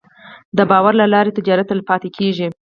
د 0.57 0.59
باور 0.71 0.93
له 1.01 1.05
لارې 1.13 1.35
تجارت 1.37 1.65
تلپاتې 1.71 2.09
کېږي. 2.17 2.47